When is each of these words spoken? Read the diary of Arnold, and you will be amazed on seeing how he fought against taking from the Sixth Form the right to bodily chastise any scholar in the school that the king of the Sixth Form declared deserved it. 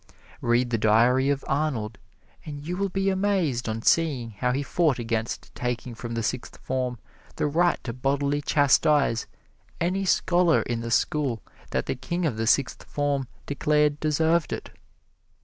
Read 0.41 0.71
the 0.71 0.79
diary 0.79 1.29
of 1.29 1.45
Arnold, 1.47 1.99
and 2.43 2.59
you 2.65 2.75
will 2.75 2.89
be 2.89 3.11
amazed 3.11 3.69
on 3.69 3.83
seeing 3.83 4.31
how 4.31 4.51
he 4.51 4.63
fought 4.63 4.97
against 4.97 5.53
taking 5.53 5.93
from 5.93 6.15
the 6.15 6.23
Sixth 6.23 6.57
Form 6.57 6.97
the 7.35 7.45
right 7.45 7.77
to 7.83 7.93
bodily 7.93 8.41
chastise 8.41 9.27
any 9.79 10.03
scholar 10.05 10.63
in 10.63 10.79
the 10.81 10.89
school 10.89 11.43
that 11.69 11.85
the 11.85 11.93
king 11.93 12.25
of 12.25 12.35
the 12.35 12.47
Sixth 12.47 12.81
Form 12.81 13.27
declared 13.45 13.99
deserved 13.99 14.51
it. 14.51 14.71